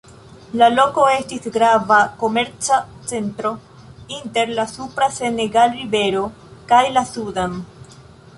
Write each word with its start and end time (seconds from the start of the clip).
La 0.59 0.67
loko 0.77 1.03
estis 1.17 1.43
grava 1.57 1.99
komerca 2.23 2.79
centro 3.11 3.51
inter 4.17 4.55
la 4.61 4.65
supra 4.73 5.11
Senegal-rivero 5.19 6.25
kaj 6.73 6.83
la 6.99 7.07
Sudan. 7.13 7.59